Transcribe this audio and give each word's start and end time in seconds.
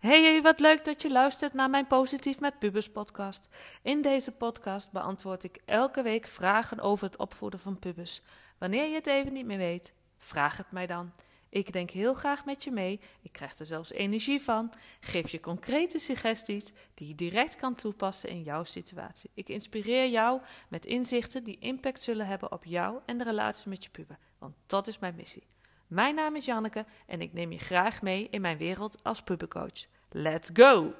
Hey, 0.00 0.42
wat 0.42 0.60
leuk 0.60 0.84
dat 0.84 1.02
je 1.02 1.10
luistert 1.10 1.52
naar 1.52 1.70
mijn 1.70 1.86
Positief 1.86 2.40
met 2.40 2.58
Pubers 2.58 2.90
podcast. 2.90 3.48
In 3.82 4.02
deze 4.02 4.32
podcast 4.32 4.92
beantwoord 4.92 5.44
ik 5.44 5.60
elke 5.64 6.02
week 6.02 6.26
vragen 6.26 6.80
over 6.80 7.06
het 7.06 7.16
opvoeden 7.16 7.60
van 7.60 7.78
pubers. 7.78 8.22
Wanneer 8.58 8.88
je 8.88 8.94
het 8.94 9.06
even 9.06 9.32
niet 9.32 9.46
meer 9.46 9.58
weet, 9.58 9.94
vraag 10.18 10.56
het 10.56 10.70
mij 10.70 10.86
dan. 10.86 11.12
Ik 11.48 11.72
denk 11.72 11.90
heel 11.90 12.14
graag 12.14 12.44
met 12.44 12.64
je 12.64 12.70
mee. 12.70 13.00
Ik 13.22 13.32
krijg 13.32 13.58
er 13.58 13.66
zelfs 13.66 13.92
energie 13.92 14.40
van. 14.40 14.72
Geef 15.00 15.30
je 15.30 15.40
concrete 15.40 15.98
suggesties 15.98 16.72
die 16.94 17.08
je 17.08 17.14
direct 17.14 17.56
kan 17.56 17.74
toepassen 17.74 18.28
in 18.28 18.42
jouw 18.42 18.64
situatie. 18.64 19.30
Ik 19.34 19.48
inspireer 19.48 20.08
jou 20.08 20.40
met 20.68 20.86
inzichten 20.86 21.44
die 21.44 21.58
impact 21.58 22.02
zullen 22.02 22.26
hebben 22.26 22.52
op 22.52 22.64
jou 22.64 23.00
en 23.06 23.18
de 23.18 23.24
relatie 23.24 23.68
met 23.68 23.84
je 23.84 23.90
puber. 23.90 24.18
Want 24.38 24.54
dat 24.66 24.86
is 24.86 24.98
mijn 24.98 25.14
missie. 25.14 25.46
Mijn 25.86 26.14
naam 26.14 26.36
is 26.36 26.44
Janneke 26.44 26.84
en 27.06 27.20
ik 27.20 27.32
neem 27.32 27.52
je 27.52 27.58
graag 27.58 28.02
mee 28.02 28.28
in 28.30 28.40
mijn 28.40 28.58
wereld 28.58 29.02
als 29.02 29.22
pubercoach. 29.22 29.86
Let's 30.10 30.50
go! 30.52 30.94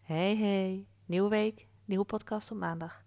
Hey 0.00 0.36
hey, 0.36 0.86
nieuwe 1.06 1.28
week, 1.28 1.66
nieuwe 1.84 2.04
podcast 2.04 2.50
op 2.50 2.56
maandag. 2.56 3.04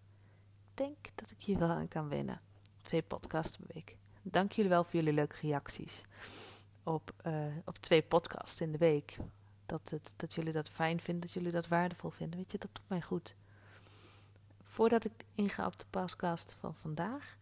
Ik 0.71 0.77
denk 0.77 0.97
dat 1.15 1.31
ik 1.31 1.41
hier 1.41 1.57
wel 1.57 1.69
aan 1.69 1.87
kan 1.87 2.09
winnen. 2.09 2.41
Twee 2.81 3.01
podcasts 3.01 3.57
per 3.57 3.67
week. 3.73 3.95
Dank 4.27 4.51
jullie 4.51 4.69
wel 4.69 4.83
voor 4.83 4.93
jullie 4.93 5.13
leuke 5.13 5.35
reacties 5.41 6.01
op, 6.83 7.11
uh, 7.27 7.45
op 7.65 7.77
twee 7.77 8.01
podcasts 8.01 8.61
in 8.61 8.71
de 8.71 8.77
week. 8.77 9.17
Dat, 9.65 9.89
het, 9.89 10.13
dat 10.17 10.33
jullie 10.33 10.53
dat 10.53 10.69
fijn 10.69 10.99
vinden, 10.99 11.21
dat 11.21 11.33
jullie 11.33 11.51
dat 11.51 11.67
waardevol 11.67 12.09
vinden. 12.09 12.37
Weet 12.39 12.51
je, 12.51 12.57
dat 12.57 12.69
doet 12.73 12.89
mij 12.89 13.01
goed. 13.01 13.35
Voordat 14.63 15.05
ik 15.05 15.11
inga 15.35 15.65
op 15.65 15.77
de 15.77 15.85
podcast 15.89 16.55
van 16.59 16.75
vandaag, 16.75 17.37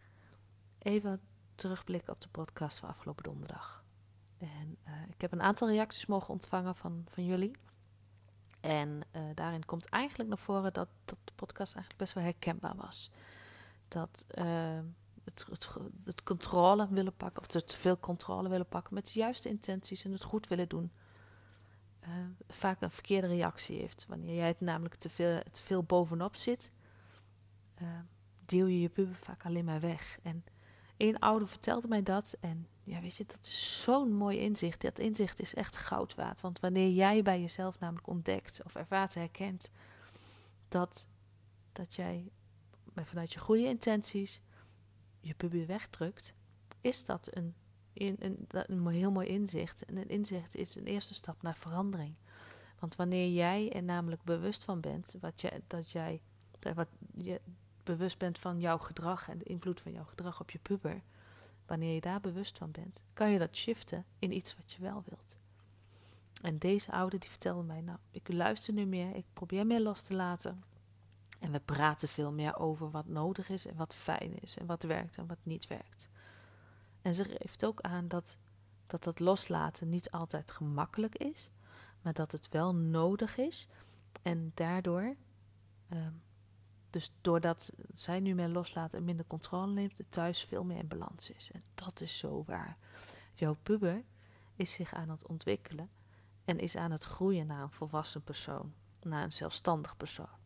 even 0.78 1.20
terugblikken 1.54 2.12
op 2.12 2.20
de 2.20 2.28
podcast 2.28 2.78
van 2.78 2.88
afgelopen 2.88 3.24
donderdag. 3.24 3.84
En 4.38 4.76
uh, 4.86 4.92
ik 5.10 5.20
heb 5.20 5.32
een 5.32 5.42
aantal 5.42 5.68
reacties 5.68 6.06
mogen 6.06 6.32
ontvangen 6.32 6.74
van, 6.74 7.04
van 7.08 7.24
jullie. 7.24 7.56
En 8.60 9.00
uh, 9.16 9.22
daarin 9.34 9.64
komt 9.64 9.88
eigenlijk 9.88 10.28
naar 10.28 10.38
voren 10.38 10.72
dat, 10.72 10.88
dat 11.04 11.18
de 11.24 11.32
podcast 11.34 11.74
eigenlijk 11.74 11.96
best 12.04 12.12
wel 12.14 12.24
herkenbaar 12.24 12.76
was. 12.76 13.10
Dat 13.88 14.26
het, 15.24 15.46
het, 15.50 15.68
het, 16.04 16.22
controle 16.22 16.88
willen 16.90 17.16
pakken, 17.16 17.42
of 17.42 17.46
te 17.46 17.76
veel 17.76 17.98
controle 17.98 18.48
willen 18.48 18.68
pakken 18.68 18.94
met 18.94 19.06
de 19.06 19.18
juiste 19.18 19.48
intenties 19.48 20.04
en 20.04 20.12
het 20.12 20.22
goed 20.22 20.48
willen 20.48 20.68
doen, 20.68 20.92
vaak 22.48 22.80
een 22.80 22.90
verkeerde 22.90 23.26
reactie 23.26 23.78
heeft. 23.78 24.06
Wanneer 24.08 24.34
jij 24.34 24.46
het 24.46 24.60
namelijk 24.60 24.94
te 24.94 25.08
veel, 25.08 25.42
te 25.52 25.62
veel 25.62 25.82
bovenop 25.82 26.36
zit, 26.36 26.70
deel 28.46 28.66
je 28.66 28.80
je 28.80 28.88
puber 28.88 29.16
vaak 29.16 29.44
alleen 29.44 29.64
maar 29.64 29.80
weg. 29.80 30.18
En 30.22 30.44
een 30.96 31.18
ouder 31.18 31.48
vertelde 31.48 31.88
mij 31.88 32.02
dat 32.02 32.36
en 32.40 32.68
ja, 32.84 33.00
weet 33.00 33.16
je, 33.16 33.24
dat 33.26 33.38
is 33.42 33.82
zo'n 33.82 34.12
mooi 34.12 34.38
inzicht. 34.38 34.80
Dat 34.80 34.98
inzicht 34.98 35.40
is 35.40 35.54
echt 35.54 35.76
goud 35.76 36.14
waard. 36.14 36.40
Want 36.40 36.60
wanneer 36.60 36.90
jij 36.90 37.22
bij 37.22 37.40
jezelf 37.40 37.78
namelijk 37.78 38.06
ontdekt 38.06 38.62
of 38.64 38.74
ervaart, 38.74 39.14
herkent 39.14 39.70
dat, 40.68 41.08
dat 41.72 41.94
jij 41.94 42.30
vanuit 42.94 43.32
je 43.32 43.38
goede 43.38 43.64
intenties 43.64 44.40
je 45.26 45.34
puber 45.34 45.66
wegdrukt, 45.66 46.34
is 46.80 47.04
dat 47.04 47.28
een, 47.30 47.54
een, 47.94 48.16
een, 48.18 48.46
een 48.48 48.86
heel 48.86 49.10
mooi 49.10 49.26
inzicht. 49.26 49.84
En 49.84 49.96
een 49.96 50.08
inzicht 50.08 50.54
is 50.54 50.74
een 50.74 50.86
eerste 50.86 51.14
stap 51.14 51.42
naar 51.42 51.56
verandering. 51.56 52.14
Want 52.78 52.96
wanneer 52.96 53.28
jij 53.28 53.72
er 53.72 53.82
namelijk 53.82 54.22
bewust 54.22 54.64
van 54.64 54.80
bent, 54.80 55.14
wat 55.20 55.40
je, 55.40 55.62
dat 55.66 55.90
jij 55.90 56.20
wat 56.74 56.88
je 57.14 57.40
bewust 57.82 58.18
bent 58.18 58.38
van 58.38 58.60
jouw 58.60 58.78
gedrag 58.78 59.28
en 59.28 59.38
de 59.38 59.44
invloed 59.44 59.80
van 59.80 59.92
jouw 59.92 60.04
gedrag 60.04 60.40
op 60.40 60.50
je 60.50 60.58
puber, 60.58 61.02
wanneer 61.66 61.94
je 61.94 62.00
daar 62.00 62.20
bewust 62.20 62.58
van 62.58 62.70
bent, 62.70 63.02
kan 63.12 63.30
je 63.30 63.38
dat 63.38 63.56
shiften 63.56 64.04
in 64.18 64.32
iets 64.32 64.56
wat 64.56 64.72
je 64.72 64.82
wel 64.82 65.02
wilt. 65.06 65.36
En 66.42 66.58
deze 66.58 66.92
oude 66.92 67.18
die 67.18 67.30
vertelde 67.30 67.62
mij, 67.62 67.80
nou, 67.80 67.98
ik 68.10 68.32
luister 68.32 68.74
nu 68.74 68.84
meer, 68.84 69.16
ik 69.16 69.24
probeer 69.32 69.66
meer 69.66 69.80
los 69.80 70.02
te 70.02 70.14
laten. 70.14 70.64
En 71.44 71.52
we 71.52 71.60
praten 71.60 72.08
veel 72.08 72.32
meer 72.32 72.58
over 72.58 72.90
wat 72.90 73.06
nodig 73.06 73.48
is 73.48 73.66
en 73.66 73.76
wat 73.76 73.94
fijn 73.94 74.40
is 74.40 74.56
en 74.56 74.66
wat 74.66 74.82
werkt 74.82 75.16
en 75.16 75.26
wat 75.26 75.38
niet 75.42 75.66
werkt. 75.66 76.08
En 77.02 77.14
ze 77.14 77.24
geeft 77.24 77.64
ook 77.64 77.80
aan 77.80 78.08
dat 78.08 78.38
dat, 78.86 79.02
dat 79.02 79.20
loslaten 79.20 79.88
niet 79.88 80.10
altijd 80.10 80.50
gemakkelijk 80.50 81.16
is, 81.16 81.50
maar 82.02 82.12
dat 82.12 82.32
het 82.32 82.48
wel 82.48 82.74
nodig 82.74 83.36
is. 83.36 83.68
En 84.22 84.52
daardoor 84.54 85.16
um, 85.90 86.22
dus 86.90 87.12
doordat 87.20 87.72
zij 87.94 88.20
nu 88.20 88.34
meer 88.34 88.48
loslaat 88.48 88.92
en 88.92 89.04
minder 89.04 89.26
controle 89.26 89.72
neemt, 89.72 89.98
het 89.98 90.10
thuis 90.10 90.44
veel 90.44 90.64
meer 90.64 90.78
in 90.78 90.88
balans 90.88 91.30
is. 91.30 91.50
En 91.52 91.62
dat 91.74 92.00
is 92.00 92.18
zo 92.18 92.44
waar. 92.46 92.76
Jouw 93.34 93.56
puber 93.62 94.04
is 94.56 94.72
zich 94.72 94.94
aan 94.94 95.10
het 95.10 95.26
ontwikkelen 95.26 95.90
en 96.44 96.58
is 96.58 96.76
aan 96.76 96.90
het 96.90 97.04
groeien 97.04 97.46
naar 97.46 97.62
een 97.62 97.70
volwassen 97.70 98.22
persoon, 98.22 98.74
naar 99.02 99.22
een 99.22 99.32
zelfstandig 99.32 99.96
persoon. 99.96 100.42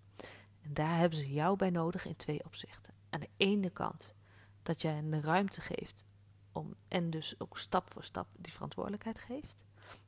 En 0.68 0.74
daar 0.74 0.98
hebben 0.98 1.18
ze 1.18 1.32
jou 1.32 1.56
bij 1.56 1.70
nodig 1.70 2.04
in 2.04 2.16
twee 2.16 2.44
opzichten. 2.44 2.94
Aan 3.10 3.20
de 3.20 3.30
ene 3.36 3.70
kant 3.70 4.14
dat 4.62 4.82
jij 4.82 5.02
de 5.10 5.20
ruimte 5.20 5.60
geeft 5.60 6.04
om, 6.52 6.74
en 6.88 7.10
dus 7.10 7.40
ook 7.40 7.58
stap 7.58 7.92
voor 7.92 8.04
stap 8.04 8.28
die 8.36 8.52
verantwoordelijkheid 8.52 9.18
geeft. 9.18 9.56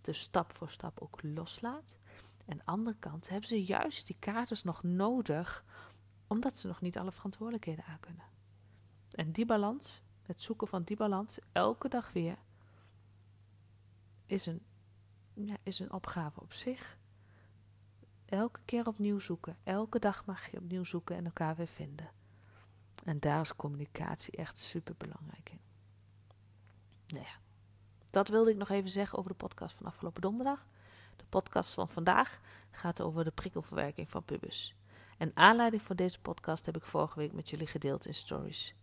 Dus 0.01 0.21
stap 0.21 0.53
voor 0.53 0.71
stap 0.71 1.01
ook 1.01 1.23
loslaat. 1.23 1.97
En 2.45 2.53
aan 2.53 2.57
de 2.57 2.65
andere 2.65 2.97
kant 2.99 3.29
hebben 3.29 3.49
ze 3.49 3.65
juist 3.65 4.07
die 4.07 4.17
kaders 4.19 4.63
nog 4.63 4.83
nodig 4.83 5.65
omdat 6.27 6.59
ze 6.59 6.67
nog 6.67 6.81
niet 6.81 6.99
alle 6.99 7.13
verantwoordelijkheden 7.13 7.85
aankunnen. 7.85 8.25
En 9.11 9.33
die 9.33 9.47
balans, 9.47 10.03
het 10.23 10.43
zoeken 10.43 10.69
van 10.69 10.83
die 10.83 10.97
balans, 10.97 11.39
elke 11.53 11.89
dag 11.89 12.13
weer, 12.13 12.39
is 14.27 14.47
een, 14.47 14.63
ja, 15.35 15.57
is 15.63 15.79
een 15.79 15.93
opgave 15.93 16.41
op 16.41 16.53
zich. 16.53 16.99
Elke 18.31 18.61
keer 18.65 18.87
opnieuw 18.87 19.19
zoeken. 19.19 19.57
Elke 19.65 19.99
dag 19.99 20.25
mag 20.25 20.51
je 20.51 20.57
opnieuw 20.57 20.85
zoeken 20.85 21.17
en 21.17 21.25
elkaar 21.25 21.57
weer 21.57 21.67
vinden. 21.67 22.11
En 23.05 23.21
daar 23.21 23.41
is 23.41 23.57
communicatie 23.57 24.37
echt 24.37 24.59
super 24.59 24.95
belangrijk 24.99 25.51
in. 25.51 25.61
Nou 27.07 27.25
ja, 27.25 27.39
dat 28.11 28.29
wilde 28.29 28.51
ik 28.51 28.57
nog 28.57 28.69
even 28.69 28.91
zeggen 28.91 29.19
over 29.19 29.31
de 29.31 29.37
podcast 29.37 29.77
van 29.77 29.87
afgelopen 29.87 30.23
donderdag. 30.23 30.67
De 31.17 31.25
podcast 31.29 31.75
van 31.75 31.89
vandaag 31.89 32.41
gaat 32.71 33.01
over 33.01 33.25
de 33.25 33.31
prikkelverwerking 33.31 34.11
van 34.11 34.25
pubers. 34.25 34.75
En 35.19 35.31
aanleiding 35.35 35.83
voor 35.83 35.97
deze 35.97 36.21
podcast 36.21 36.67
heb 36.67 36.77
ik 36.77 36.85
vorige 36.85 37.19
week 37.19 37.33
met 37.33 37.51
jullie 37.51 37.67
gedeeld 37.67 38.07
in 38.07 38.15
stories. 38.15 38.75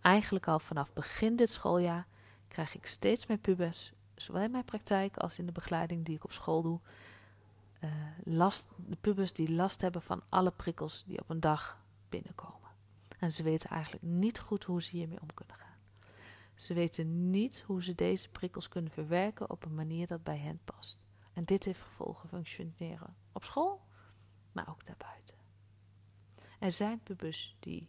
Eigenlijk 0.00 0.48
al 0.48 0.58
vanaf 0.58 0.92
begin 0.92 1.36
dit 1.36 1.50
schooljaar 1.50 2.06
krijg 2.48 2.74
ik 2.74 2.86
steeds 2.86 3.26
meer 3.26 3.38
pubers, 3.38 3.92
zowel 4.14 4.42
in 4.42 4.50
mijn 4.50 4.64
praktijk 4.64 5.16
als 5.16 5.38
in 5.38 5.46
de 5.46 5.52
begeleiding 5.52 6.04
die 6.04 6.16
ik 6.16 6.24
op 6.24 6.32
school 6.32 6.62
doe. 6.62 6.80
Uh, 7.84 7.90
last, 8.24 8.68
de 8.76 8.96
pubers 8.96 9.32
die 9.32 9.52
last 9.52 9.80
hebben 9.80 10.02
van 10.02 10.22
alle 10.28 10.50
prikkels 10.50 11.04
die 11.06 11.20
op 11.20 11.30
een 11.30 11.40
dag 11.40 11.78
binnenkomen. 12.08 12.70
En 13.18 13.32
ze 13.32 13.42
weten 13.42 13.70
eigenlijk 13.70 14.02
niet 14.02 14.40
goed 14.40 14.64
hoe 14.64 14.82
ze 14.82 14.90
hiermee 14.90 15.20
om 15.20 15.34
kunnen 15.34 15.56
gaan. 15.56 15.76
Ze 16.54 16.74
weten 16.74 17.30
niet 17.30 17.62
hoe 17.66 17.82
ze 17.82 17.94
deze 17.94 18.28
prikkels 18.28 18.68
kunnen 18.68 18.92
verwerken 18.92 19.50
op 19.50 19.64
een 19.64 19.74
manier 19.74 20.06
dat 20.06 20.24
bij 20.24 20.38
hen 20.38 20.60
past. 20.64 20.98
En 21.32 21.44
dit 21.44 21.64
heeft 21.64 21.82
gevolgen 21.82 22.28
functioneren 22.28 23.16
op 23.32 23.44
school, 23.44 23.86
maar 24.52 24.68
ook 24.68 24.84
daarbuiten. 24.84 25.34
Er 26.58 26.72
zijn 26.72 27.02
pubers 27.02 27.56
die, 27.60 27.88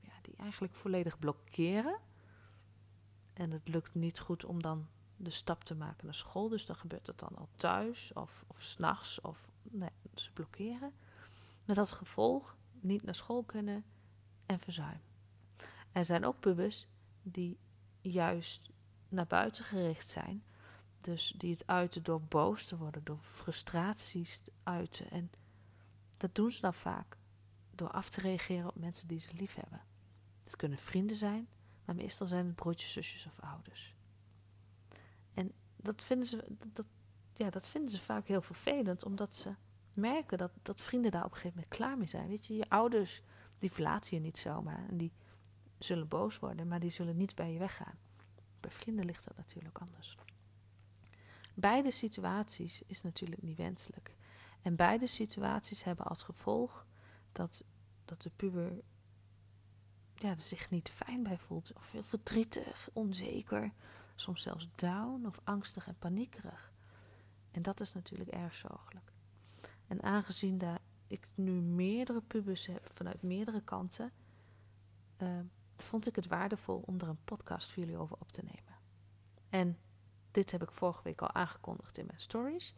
ja, 0.00 0.12
die 0.22 0.36
eigenlijk 0.36 0.74
volledig 0.74 1.18
blokkeren. 1.18 1.98
En 3.32 3.50
het 3.50 3.68
lukt 3.68 3.94
niet 3.94 4.20
goed 4.20 4.44
om 4.44 4.62
dan 4.62 4.88
de 5.18 5.30
stap 5.30 5.64
te 5.64 5.74
maken 5.74 6.04
naar 6.04 6.14
school. 6.14 6.48
Dus 6.48 6.66
dan 6.66 6.76
gebeurt 6.76 7.06
het 7.06 7.18
dan 7.18 7.36
al 7.36 7.48
thuis 7.56 8.12
of, 8.12 8.44
of 8.46 8.62
s'nachts. 8.62 9.20
Of 9.20 9.50
nee, 9.62 9.90
ze 10.14 10.32
blokkeren. 10.32 10.92
Met 11.64 11.78
als 11.78 11.92
gevolg 11.92 12.56
niet 12.80 13.02
naar 13.02 13.14
school 13.14 13.42
kunnen 13.42 13.84
en 14.46 14.60
verzuim. 14.60 15.00
Er 15.92 16.04
zijn 16.04 16.24
ook 16.24 16.40
pubers 16.40 16.86
die 17.22 17.58
juist 18.00 18.70
naar 19.08 19.26
buiten 19.26 19.64
gericht 19.64 20.08
zijn. 20.08 20.42
Dus 21.00 21.34
die 21.36 21.52
het 21.52 21.66
uiten 21.66 22.02
door 22.02 22.22
boos 22.22 22.66
te 22.66 22.76
worden, 22.76 23.04
door 23.04 23.18
frustraties 23.20 24.38
te 24.38 24.52
uiten. 24.62 25.10
En 25.10 25.30
dat 26.16 26.34
doen 26.34 26.50
ze 26.50 26.60
dan 26.60 26.74
vaak 26.74 27.16
door 27.70 27.90
af 27.90 28.08
te 28.08 28.20
reageren 28.20 28.68
op 28.68 28.76
mensen 28.76 29.08
die 29.08 29.20
ze 29.20 29.32
lief 29.32 29.54
hebben. 29.54 29.80
Het 30.44 30.56
kunnen 30.56 30.78
vrienden 30.78 31.16
zijn, 31.16 31.48
maar 31.84 31.94
meestal 31.94 32.26
zijn 32.26 32.46
het 32.46 32.54
broertjes, 32.54 32.92
zusjes 32.92 33.26
of 33.26 33.40
ouders. 33.40 33.94
En 35.38 35.52
dat 35.76 36.04
vinden 36.04 36.26
ze, 36.26 36.44
dat, 36.72 36.86
ja, 37.32 37.50
dat 37.50 37.68
vinden 37.68 37.90
ze 37.90 38.02
vaak 38.02 38.26
heel 38.26 38.42
vervelend, 38.42 39.04
omdat 39.04 39.34
ze 39.34 39.54
merken 39.92 40.38
dat, 40.38 40.50
dat 40.62 40.82
vrienden 40.82 41.10
daar 41.10 41.24
op 41.24 41.30
een 41.30 41.36
gegeven 41.36 41.56
moment 41.56 41.76
klaar 41.76 41.98
mee 41.98 42.06
zijn. 42.06 42.28
Weet 42.28 42.46
je, 42.46 42.56
je 42.56 42.70
ouders, 42.70 43.22
die 43.58 43.72
verlaten 43.72 44.16
je 44.16 44.22
niet 44.22 44.38
zomaar. 44.38 44.88
En 44.88 44.96
die 44.96 45.12
zullen 45.78 46.08
boos 46.08 46.38
worden, 46.38 46.68
maar 46.68 46.80
die 46.80 46.90
zullen 46.90 47.16
niet 47.16 47.34
bij 47.34 47.52
je 47.52 47.58
weggaan. 47.58 47.98
Bij 48.60 48.70
vrienden 48.70 49.04
ligt 49.04 49.24
dat 49.24 49.36
natuurlijk 49.36 49.78
anders. 49.78 50.16
Beide 51.54 51.90
situaties 51.90 52.82
is 52.86 53.02
natuurlijk 53.02 53.42
niet 53.42 53.56
wenselijk. 53.56 54.16
En 54.62 54.76
beide 54.76 55.06
situaties 55.06 55.84
hebben 55.84 56.06
als 56.06 56.22
gevolg 56.22 56.86
dat, 57.32 57.64
dat 58.04 58.22
de 58.22 58.30
puber 58.36 58.80
ja, 60.14 60.36
zich 60.36 60.70
niet 60.70 60.90
fijn 60.90 61.22
bij 61.22 61.38
voelt. 61.38 61.72
Of 61.72 61.92
heel 61.92 62.02
verdrietig, 62.02 62.88
onzeker, 62.92 63.72
soms 64.20 64.42
zelfs 64.42 64.68
down 64.74 65.26
of 65.26 65.40
angstig 65.44 65.86
en 65.86 65.98
paniekerig. 65.98 66.72
En 67.50 67.62
dat 67.62 67.80
is 67.80 67.92
natuurlijk 67.92 68.30
erg 68.30 68.54
zorgelijk. 68.54 69.12
En 69.86 70.02
aangezien 70.02 70.58
dat 70.58 70.78
ik 71.06 71.28
nu 71.34 71.52
meerdere 71.52 72.20
pubers 72.20 72.66
heb 72.66 72.90
vanuit 72.92 73.22
meerdere 73.22 73.60
kanten, 73.60 74.12
uh, 75.18 75.38
vond 75.76 76.06
ik 76.06 76.16
het 76.16 76.26
waardevol 76.26 76.82
om 76.86 77.00
er 77.00 77.08
een 77.08 77.24
podcast 77.24 77.72
voor 77.72 77.82
jullie 77.82 77.98
over 77.98 78.16
op 78.18 78.32
te 78.32 78.42
nemen. 78.42 78.76
En 79.48 79.78
dit 80.30 80.50
heb 80.50 80.62
ik 80.62 80.72
vorige 80.72 81.02
week 81.02 81.20
al 81.20 81.32
aangekondigd 81.32 81.98
in 81.98 82.06
mijn 82.06 82.20
stories. 82.20 82.74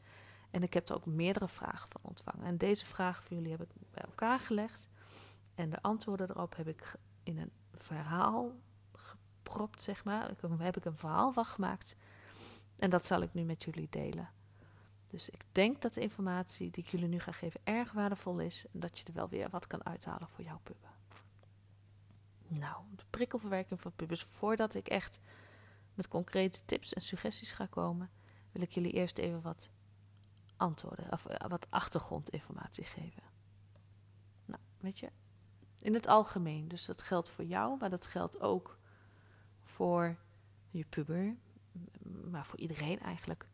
En 0.50 0.62
ik 0.62 0.74
heb 0.74 0.88
er 0.88 0.94
ook 0.94 1.06
meerdere 1.06 1.48
vragen 1.48 1.88
van 1.88 2.00
ontvangen. 2.02 2.46
En 2.46 2.58
deze 2.58 2.86
vragen 2.86 3.24
voor 3.24 3.36
jullie 3.36 3.50
heb 3.50 3.62
ik 3.62 3.68
bij 3.90 4.02
elkaar 4.02 4.40
gelegd. 4.40 4.88
En 5.54 5.70
de 5.70 5.82
antwoorden 5.82 6.30
erop 6.30 6.56
heb 6.56 6.68
ik 6.68 6.94
in 7.22 7.38
een 7.38 7.52
verhaal 7.74 8.52
zeg 9.76 10.04
maar. 10.04 10.34
Daar 10.40 10.58
heb 10.58 10.76
ik 10.76 10.84
een 10.84 10.96
verhaal 10.96 11.32
van 11.32 11.44
gemaakt. 11.44 11.96
En 12.76 12.90
dat 12.90 13.04
zal 13.04 13.20
ik 13.20 13.34
nu 13.34 13.42
met 13.42 13.64
jullie 13.64 13.88
delen. 13.90 14.30
Dus 15.06 15.30
ik 15.30 15.44
denk 15.52 15.82
dat 15.82 15.94
de 15.94 16.00
informatie 16.00 16.70
die 16.70 16.84
ik 16.84 16.90
jullie 16.90 17.08
nu 17.08 17.18
ga 17.18 17.32
geven 17.32 17.60
erg 17.64 17.92
waardevol 17.92 18.38
is. 18.38 18.64
En 18.72 18.80
dat 18.80 18.98
je 18.98 19.04
er 19.04 19.12
wel 19.12 19.28
weer 19.28 19.50
wat 19.50 19.66
kan 19.66 19.84
uithalen 19.84 20.28
voor 20.28 20.44
jouw 20.44 20.60
puber. 20.62 20.90
Nou, 22.48 22.84
de 22.96 23.04
prikkelverwerking 23.10 23.80
van 23.80 23.92
pubers. 23.96 24.22
Voordat 24.22 24.74
ik 24.74 24.88
echt 24.88 25.20
met 25.94 26.08
concrete 26.08 26.64
tips 26.64 26.92
en 26.92 27.02
suggesties 27.02 27.52
ga 27.52 27.66
komen, 27.66 28.10
wil 28.52 28.62
ik 28.62 28.70
jullie 28.70 28.92
eerst 28.92 29.18
even 29.18 29.42
wat 29.42 29.70
antwoorden 30.56 31.12
of 31.12 31.26
eh, 31.26 31.48
wat 31.48 31.66
achtergrondinformatie 31.70 32.84
geven. 32.84 33.22
Nou, 34.44 34.60
weet 34.78 34.98
je, 34.98 35.10
in 35.78 35.94
het 35.94 36.06
algemeen, 36.06 36.68
dus 36.68 36.84
dat 36.84 37.02
geldt 37.02 37.30
voor 37.30 37.44
jou, 37.44 37.78
maar 37.78 37.90
dat 37.90 38.06
geldt 38.06 38.40
ook 38.40 38.78
voor 39.80 40.16
je 40.70 40.84
puber, 40.88 41.36
maar 42.30 42.46
voor 42.46 42.58
iedereen 42.58 43.00
eigenlijk. 43.00 43.46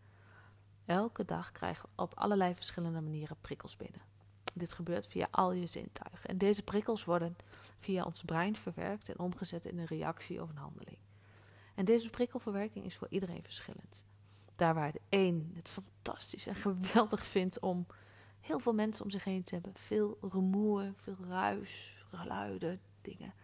Elke 0.85 1.25
dag 1.25 1.53
krijgen 1.53 1.89
we 1.89 2.03
op 2.03 2.15
allerlei 2.15 2.55
verschillende 2.55 3.01
manieren 3.01 3.37
prikkels 3.41 3.77
binnen. 3.77 4.01
Dit 4.55 4.73
gebeurt 4.73 5.07
via 5.07 5.29
al 5.31 5.53
je 5.53 5.67
zintuigen. 5.67 6.31
En 6.31 6.39
deze 6.39 6.63
prikkels 6.63 7.05
worden 7.05 7.37
via 7.79 8.05
ons 8.05 8.23
brein 8.23 8.57
verwerkt 8.57 9.09
en 9.09 9.19
omgezet 9.19 9.65
in 9.65 9.79
een 9.79 9.87
reactie 9.87 10.43
of 10.43 10.49
een 10.49 10.57
handeling. 10.57 10.99
En 11.75 11.85
deze 11.85 12.11
prikkelverwerking 12.11 12.85
is 12.85 12.97
voor 12.97 13.09
iedereen 13.11 13.43
verschillend. 13.43 14.05
Daar 14.57 14.75
waar 14.75 14.93
de 14.93 15.01
een 15.09 15.53
het 15.55 15.69
fantastisch 15.69 16.47
en 16.47 16.55
geweldig 16.55 17.27
vindt 17.27 17.61
om 17.61 17.87
heel 18.41 18.59
veel 18.59 18.75
mensen 18.75 19.05
om 19.05 19.11
zich 19.11 19.25
heen 19.25 19.43
te 19.43 19.55
hebben. 19.55 19.73
Veel 19.75 20.19
rumoer, 20.21 20.93
veel 20.95 21.19
ruis, 21.29 21.97
geluiden, 22.07 22.81
dingen. 23.01 23.35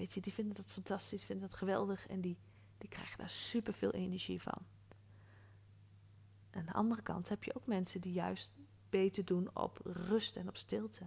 Weet 0.00 0.12
je, 0.12 0.20
die 0.20 0.32
vinden 0.32 0.54
dat 0.54 0.70
fantastisch, 0.70 1.24
vinden 1.24 1.48
dat 1.48 1.58
geweldig 1.58 2.06
en 2.06 2.20
die, 2.20 2.38
die 2.78 2.88
krijgen 2.88 3.18
daar 3.18 3.28
superveel 3.28 3.90
energie 3.90 4.42
van. 4.42 4.58
Aan 6.50 6.66
de 6.66 6.72
andere 6.72 7.02
kant 7.02 7.28
heb 7.28 7.44
je 7.44 7.56
ook 7.56 7.66
mensen 7.66 8.00
die 8.00 8.12
juist 8.12 8.52
beter 8.90 9.24
doen 9.24 9.56
op 9.56 9.80
rust 9.84 10.36
en 10.36 10.48
op 10.48 10.56
stilte. 10.56 11.04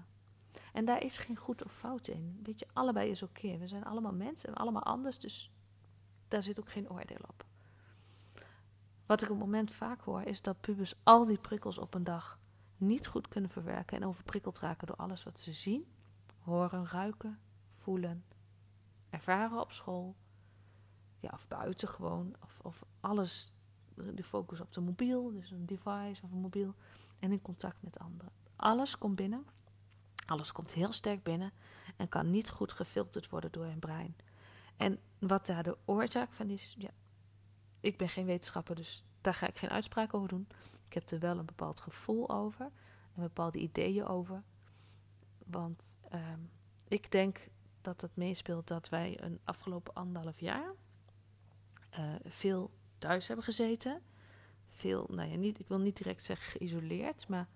En 0.73 0.85
daar 0.85 1.03
is 1.03 1.17
geen 1.17 1.35
goed 1.35 1.63
of 1.63 1.73
fout 1.73 2.07
in. 2.07 2.39
Weet 2.43 2.59
je, 2.59 2.67
allebei 2.73 3.09
is 3.09 3.23
oké. 3.23 3.57
We 3.57 3.67
zijn 3.67 3.83
allemaal 3.83 4.13
mensen 4.13 4.49
en 4.49 4.55
allemaal 4.55 4.83
anders, 4.83 5.19
dus 5.19 5.51
daar 6.27 6.43
zit 6.43 6.59
ook 6.59 6.71
geen 6.71 6.89
oordeel 6.89 7.25
op. 7.27 7.45
Wat 9.05 9.21
ik 9.21 9.29
op 9.29 9.35
het 9.35 9.45
moment 9.45 9.71
vaak 9.71 10.01
hoor, 10.01 10.21
is 10.21 10.41
dat 10.41 10.61
pubers 10.61 10.95
al 11.03 11.25
die 11.25 11.39
prikkels 11.39 11.77
op 11.77 11.93
een 11.93 12.03
dag 12.03 12.39
niet 12.77 13.07
goed 13.07 13.27
kunnen 13.27 13.49
verwerken 13.49 13.97
en 13.97 14.07
overprikkeld 14.07 14.59
raken 14.59 14.87
door 14.87 14.95
alles 14.95 15.23
wat 15.23 15.39
ze 15.39 15.53
zien, 15.53 15.85
horen, 16.39 16.87
ruiken, 16.87 17.39
voelen, 17.71 18.23
ervaren 19.13 19.59
op 19.59 19.71
school, 19.71 20.15
ja, 21.19 21.29
of 21.33 21.47
buiten 21.47 21.87
gewoon, 21.87 22.35
of, 22.41 22.59
of 22.61 22.83
alles, 22.99 23.53
de 23.95 24.23
focus 24.23 24.59
op 24.59 24.73
de 24.73 24.81
mobiel, 24.81 25.31
dus 25.31 25.51
een 25.51 25.65
device 25.65 26.23
of 26.23 26.31
een 26.31 26.37
mobiel, 26.41 26.75
en 27.19 27.31
in 27.31 27.41
contact 27.41 27.81
met 27.81 27.99
anderen. 27.99 28.33
Alles 28.55 28.97
komt 28.97 29.15
binnen, 29.15 29.45
alles 30.25 30.51
komt 30.51 30.73
heel 30.73 30.91
sterk 30.91 31.23
binnen 31.23 31.51
en 31.97 32.09
kan 32.09 32.31
niet 32.31 32.49
goed 32.49 32.71
gefilterd 32.71 33.29
worden 33.29 33.51
door 33.51 33.65
hun 33.65 33.79
brein. 33.79 34.15
En 34.77 34.99
wat 35.19 35.45
daar 35.45 35.63
de 35.63 35.77
oorzaak 35.85 36.33
van 36.33 36.49
is, 36.49 36.75
ja, 36.77 36.89
ik 37.79 37.97
ben 37.97 38.09
geen 38.09 38.25
wetenschapper, 38.25 38.75
dus 38.75 39.05
daar 39.21 39.33
ga 39.33 39.47
ik 39.47 39.57
geen 39.57 39.69
uitspraak 39.69 40.13
over 40.13 40.27
doen. 40.27 40.47
Ik 40.85 40.93
heb 40.93 41.09
er 41.09 41.19
wel 41.19 41.37
een 41.37 41.45
bepaald 41.45 41.79
gevoel 41.79 42.29
over, 42.29 42.65
een 43.15 43.23
bepaalde 43.23 43.59
ideeën 43.59 44.05
over. 44.05 44.43
Want 45.45 45.99
ehm, 46.09 46.39
ik 46.87 47.11
denk 47.11 47.47
dat 47.83 48.01
het 48.01 48.15
meespeelt 48.15 48.67
dat 48.67 48.89
wij 48.89 49.21
een 49.21 49.39
afgelopen 49.43 49.93
anderhalf 49.93 50.39
jaar 50.39 50.73
uh, 51.99 52.15
veel 52.23 52.71
thuis 52.97 53.27
hebben 53.27 53.45
gezeten. 53.45 54.01
Veel, 54.69 55.07
nou 55.11 55.29
ja, 55.29 55.35
niet, 55.35 55.59
ik 55.59 55.67
wil 55.67 55.79
niet 55.79 55.97
direct 55.97 56.23
zeggen 56.23 56.51
geïsoleerd, 56.51 57.27
maar 57.27 57.47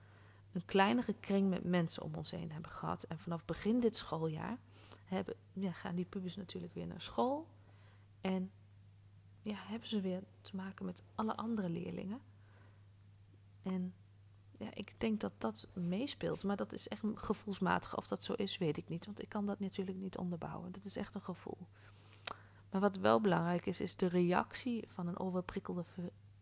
een 0.51 0.65
kleinere 0.65 1.13
kring 1.19 1.49
met 1.49 1.63
mensen 1.63 2.03
om 2.03 2.15
ons 2.15 2.31
heen 2.31 2.51
hebben 2.51 2.71
gehad. 2.71 3.03
En 3.03 3.19
vanaf 3.19 3.45
begin 3.45 3.79
dit 3.79 3.97
schooljaar 3.97 4.57
hebben, 5.03 5.35
gaan 5.71 5.95
die 5.95 6.05
pubers 6.05 6.35
natuurlijk 6.35 6.73
weer 6.73 6.87
naar 6.87 7.01
school. 7.01 7.47
En 8.21 8.51
ja, 9.41 9.55
hebben 9.57 9.87
ze 9.87 10.01
weer 10.01 10.23
te 10.41 10.55
maken 10.55 10.85
met 10.85 11.03
alle 11.15 11.35
andere 11.35 11.69
leerlingen. 11.69 12.21
En 13.63 13.93
ja, 14.57 14.67
ik 14.73 14.93
denk 14.97 15.19
dat 15.19 15.33
dat 15.37 15.67
meespeelt. 15.73 16.43
Maar 16.43 16.55
dat 16.55 16.73
is 16.73 16.87
echt 16.87 17.01
gevoelsmatig. 17.13 17.97
Of 17.97 18.07
dat 18.07 18.23
zo 18.23 18.33
is, 18.33 18.57
weet 18.57 18.77
ik 18.77 18.89
niet. 18.89 19.05
Want 19.05 19.21
ik 19.21 19.29
kan 19.29 19.45
dat 19.45 19.59
natuurlijk 19.59 19.97
niet 19.97 20.17
onderbouwen. 20.17 20.71
Dat 20.71 20.85
is 20.85 20.95
echt 20.95 21.15
een 21.15 21.21
gevoel. 21.21 21.67
Maar 22.69 22.81
wat 22.81 22.97
wel 22.97 23.21
belangrijk 23.21 23.65
is, 23.65 23.79
is 23.79 23.95
de 23.95 24.07
reactie 24.07 24.85
van 24.87 25.07
een 25.07 25.19
overprikkelde 25.19 25.83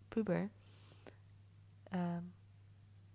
puber. 0.08 0.50
Uh, 1.94 2.18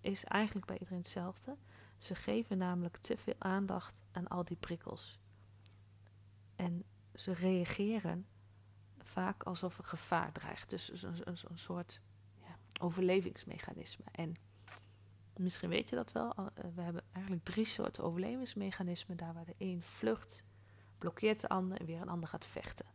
is 0.01 0.25
eigenlijk 0.25 0.67
bij 0.67 0.79
iedereen 0.79 0.99
hetzelfde. 0.99 1.57
Ze 1.99 2.15
geven 2.15 2.59
namelijk 2.59 2.97
te 2.97 3.17
veel 3.17 3.35
aandacht 3.39 4.01
aan 4.13 4.29
al 4.29 4.45
die 4.45 4.57
prikkels. 4.57 5.21
En 6.57 6.85
ze 7.15 7.33
reageren 7.33 8.27
vaak 8.99 9.43
alsof 9.43 9.79
er 9.79 9.85
gevaar 9.85 10.33
dreigt. 10.33 10.71
Dus 10.71 11.03
een, 11.03 11.15
een, 11.25 11.37
een 11.49 11.59
soort 11.59 12.01
ja, 12.41 12.59
overlevingsmechanisme. 12.81 14.05
En 14.13 14.35
misschien 15.43 15.69
weet 15.69 15.89
je 15.89 15.97
dat 15.97 16.13
wel. 16.13 16.35
Eh, 16.35 16.47
we 16.75 16.83
hebben 16.83 17.03
eigenlijk 17.13 17.45
drie 17.45 17.65
soorten 17.65 18.05
overlevingsmechanismen. 18.05 19.17
Daar 19.17 19.35
waar 19.35 19.45
de 19.45 19.55
een 19.59 19.83
vlucht, 19.83 20.45
blokkeert 20.99 21.41
de 21.41 21.49
ander 21.49 21.79
en 21.79 21.87
weer 21.87 22.01
een 22.01 22.09
ander 22.09 22.29
gaat 22.29 22.47
vechten. 22.47 22.87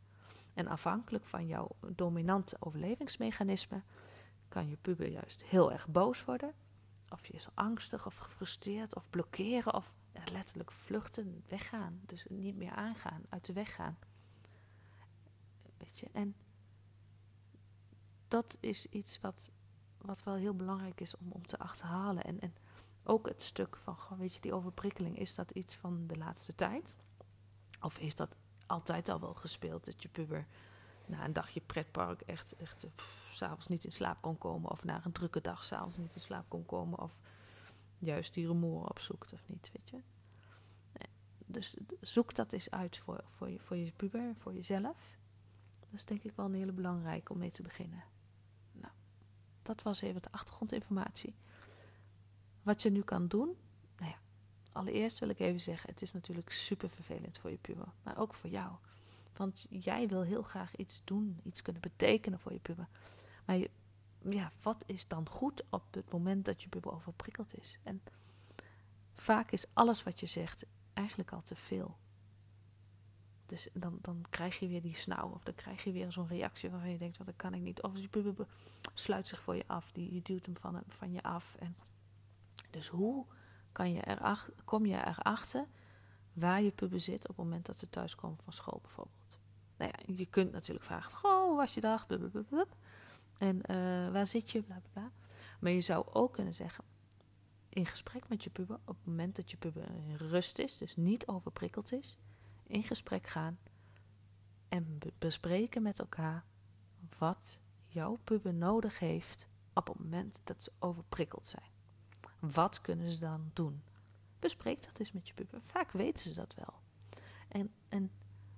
En 0.54 0.68
afhankelijk 0.68 1.26
van 1.26 1.48
jouw 1.48 1.76
dominante 1.96 2.56
overlevingsmechanisme 2.60 3.82
kan 4.48 4.70
je 4.70 4.78
puber 4.78 5.08
juist 5.08 5.44
heel 5.44 5.72
erg 5.72 5.88
boos 5.88 6.26
worden. 6.26 6.54
Of 7.10 7.26
je 7.26 7.34
is 7.34 7.48
angstig 7.54 8.06
of 8.06 8.18
gefrustreerd 8.18 8.96
of 8.96 9.10
blokkeren 9.10 9.74
of 9.74 9.94
letterlijk 10.32 10.72
vluchten, 10.72 11.44
weggaan. 11.48 12.02
Dus 12.06 12.26
niet 12.30 12.56
meer 12.56 12.72
aangaan, 12.72 13.22
uit 13.30 13.46
de 13.46 13.54
weg 13.54 13.76
gaan. 13.76 13.98
Weet 15.78 16.00
je, 16.00 16.08
en 16.12 16.36
dat 18.28 18.58
is 18.60 18.86
iets 18.86 19.20
wat, 19.20 19.52
wat 20.06 20.24
wel 20.24 20.36
heel 20.36 20.56
belangrijk 20.56 21.02
is 21.02 21.18
om, 21.18 21.32
om 21.32 21.46
te 21.46 21.60
achterhalen. 21.60 22.24
En, 22.24 22.40
en 22.40 22.56
ook 23.04 23.28
het 23.28 23.42
stuk 23.42 23.78
van, 23.78 23.98
weet 24.18 24.34
je, 24.34 24.42
die 24.42 24.54
overprikkeling, 24.54 25.20
is 25.20 25.36
dat 25.36 25.52
iets 25.52 25.76
van 25.76 26.08
de 26.08 26.18
laatste 26.18 26.56
tijd? 26.56 26.98
Of 27.82 28.00
is 28.00 28.16
dat 28.16 28.38
altijd 28.66 29.10
al 29.10 29.20
wel 29.20 29.34
gespeeld, 29.34 29.86
dat 29.86 30.02
je 30.02 30.10
puber 30.10 30.48
na 31.06 31.26
een 31.26 31.34
dagje 31.34 31.62
pretpark 31.62 32.22
echt, 32.22 32.56
echt 32.56 32.86
s'avonds 33.30 33.68
niet 33.68 33.84
in 33.84 33.92
slaap 33.92 34.22
kon 34.22 34.38
komen. 34.38 34.72
Of 34.72 34.84
na 34.84 35.06
een 35.06 35.12
drukke 35.12 35.42
dag 35.42 35.64
s'avonds 35.64 35.98
niet 35.98 36.16
in 36.16 36.22
slaap 36.22 36.46
kon 36.48 36.66
komen. 36.66 37.00
Of 37.00 37.20
juist 38.00 38.34
die 38.34 38.48
rumoer 38.48 38.90
opzoekt 38.90 39.34
of 39.34 39.48
niet, 39.48 39.72
weet 39.74 39.90
je. 39.90 40.02
Dus 41.46 41.76
zoek 42.02 42.36
dat 42.36 42.54
eens 42.54 42.72
uit 42.72 42.98
voor, 42.98 43.22
voor, 43.26 43.50
je, 43.50 43.60
voor 43.60 43.78
je 43.78 43.92
puber, 43.92 44.36
voor 44.36 44.54
jezelf. 44.54 45.18
Dat 45.80 45.90
is 45.94 46.06
denk 46.06 46.24
ik 46.24 46.36
wel 46.36 46.46
een 46.46 46.54
hele 46.54 46.72
belangrijke 46.72 47.34
om 47.34 47.38
mee 47.38 47.52
te 47.52 47.62
beginnen. 47.62 48.04
Dat 49.66 49.84
was 49.84 50.02
even 50.02 50.22
de 50.22 50.32
achtergrondinformatie. 50.32 51.36
Wat 52.64 52.82
je 52.82 52.90
nu 52.90 53.02
kan 53.02 53.28
doen, 53.28 53.58
nou 53.98 54.12
ja, 54.12 54.18
allereerst 54.72 55.20
wil 55.20 55.30
ik 55.30 55.40
even 55.40 55.60
zeggen, 55.60 55.90
het 55.90 56.02
is 56.02 56.14
natuurlijk 56.14 56.52
super 56.52 56.90
vervelend 56.90 57.38
voor 57.38 57.50
je 57.50 57.58
puber, 57.58 57.88
maar 58.04 58.18
ook 58.18 58.34
voor 58.34 58.50
jou. 58.50 58.72
Want 59.36 59.66
jij 59.70 60.08
wil 60.08 60.22
heel 60.22 60.42
graag 60.42 60.76
iets 60.76 61.02
doen, 61.04 61.40
iets 61.44 61.62
kunnen 61.62 61.82
betekenen 61.82 62.40
voor 62.40 62.52
je 62.54 62.60
puber. 62.60 62.88
Maar 63.46 63.58
ja, 64.30 64.52
wat 64.62 64.84
is 64.88 65.08
dan 65.08 65.30
goed 65.30 65.64
op 65.70 65.94
het 65.94 66.12
moment 66.12 66.46
dat 66.46 66.62
je 66.62 66.70
puber 66.70 66.92
overprikkeld 66.94 67.58
is? 67.58 67.80
En 67.84 68.02
vaak 69.16 69.52
is 69.52 69.66
alles 69.74 70.04
wat 70.04 70.20
je 70.20 70.26
zegt 70.26 70.66
eigenlijk 70.94 71.32
al 71.32 71.42
te 71.42 71.56
veel. 71.56 71.98
Dus 73.46 73.70
dan, 73.74 73.98
dan 74.02 74.26
krijg 74.30 74.60
je 74.60 74.68
weer 74.68 74.82
die 74.82 74.96
snauw. 74.96 75.30
Of 75.30 75.44
dan 75.44 75.56
krijg 75.56 75.84
je 75.84 75.92
weer 75.92 76.12
zo'n 76.12 76.28
reactie 76.28 76.70
waarvan 76.70 76.90
je 76.90 76.98
denkt, 76.98 77.18
wat 77.18 77.28
dat 77.28 77.36
kan 77.36 77.54
ik 77.54 77.62
niet. 77.62 77.82
Of 77.82 78.10
puber 78.10 78.48
sluit 78.94 79.28
zich 79.28 79.42
voor 79.42 79.56
je 79.56 79.64
af. 79.68 79.92
Die, 79.92 80.22
duwt 80.22 80.46
hem 80.46 80.58
van, 80.58 80.82
van 80.88 81.12
je 81.12 81.24
af. 81.24 81.56
En 81.60 81.76
dus 82.70 82.88
hoe 82.88 83.26
kan 83.72 83.94
je 83.94 84.02
kom 84.66 84.86
je 84.86 85.06
erachter 85.06 85.68
waar 86.34 86.62
je 86.62 86.72
puber 86.72 87.00
zit 87.00 87.22
op 87.22 87.28
het 87.28 87.46
moment 87.46 87.66
dat 87.66 87.80
ze 87.80 87.90
thuiskomen 87.90 88.38
van 88.44 88.54
school 88.54 88.80
bijvoorbeeld. 88.82 89.40
Nou 89.78 89.92
ja, 89.92 90.14
je 90.16 90.26
kunt 90.26 90.52
natuurlijk 90.52 90.86
vragen, 90.86 91.30
oh, 91.30 91.44
hoe 91.44 91.56
was 91.56 91.74
je 91.74 91.82
dag? 91.82 92.08
En 93.38 93.56
uh, 93.56 94.12
waar 94.12 94.28
zit 94.28 94.52
je? 94.52 94.62
Bla, 94.62 94.80
bla, 94.80 94.90
bla. 94.94 95.12
Maar 95.60 95.72
je 95.72 95.82
zou 95.82 96.06
ook 96.14 96.34
kunnen 96.34 96.54
zeggen, 96.54 96.84
in 97.70 97.86
gesprek 97.86 98.30
met 98.30 98.44
je 98.44 98.50
puber, 98.50 98.76
op 98.86 98.96
het 98.98 99.06
moment 99.06 99.36
dat 99.36 99.52
je 99.52 99.58
puber 99.58 99.90
in 99.90 100.16
rust 100.16 100.60
is, 100.60 100.78
dus 100.78 100.96
niet 100.96 101.28
overprikkeld 101.28 101.92
is, 101.92 102.18
in 102.68 102.84
gesprek 102.84 103.28
gaan 103.28 103.58
en 104.68 105.00
bespreken 105.18 105.82
met 105.82 106.00
elkaar 106.00 106.44
wat 107.18 107.60
jouw 107.88 108.20
puber 108.24 108.54
nodig 108.54 109.00
heeft 109.00 109.48
op 109.74 109.88
het 109.88 110.00
moment 110.00 110.40
dat 110.44 110.64
ze 110.64 110.72
overprikkeld 110.80 111.46
zijn. 111.46 111.70
Wat 112.40 112.82
kunnen 112.82 113.12
ze 113.12 113.20
dan 113.20 113.50
doen? 113.54 113.84
Bespreek 114.40 114.86
dat 114.86 115.00
eens 115.00 115.12
met 115.12 115.28
je 115.28 115.34
puber. 115.34 115.60
Vaak 115.64 115.92
weten 115.92 116.24
ze 116.24 116.40
dat 116.40 116.56
wel. 116.56 116.74
En, 117.48 117.74
en 117.88 118.12